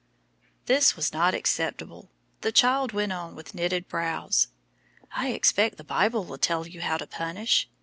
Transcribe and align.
This 0.65 0.95
was 0.95 1.13
not 1.13 1.35
acceptable. 1.35 2.09
The 2.41 2.51
child 2.51 2.91
went 2.91 3.13
on 3.13 3.35
with 3.35 3.53
knitted 3.53 3.87
brows: 3.87 4.47
"I 5.15 5.27
expect 5.29 5.77
the 5.77 5.83
Bible 5.83 6.23
will 6.23 6.39
tell 6.39 6.65
you 6.65 6.81
how 6.81 6.97
to 6.97 7.05
punish. 7.05 7.69